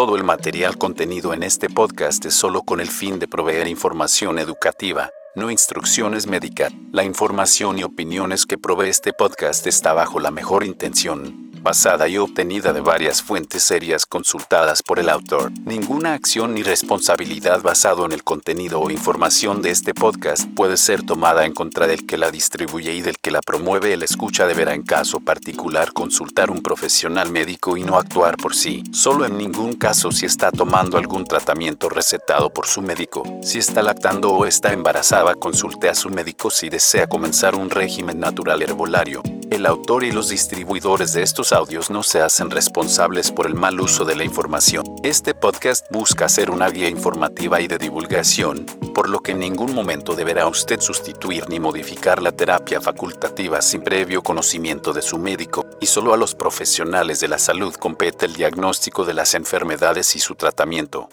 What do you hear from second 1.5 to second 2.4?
podcast es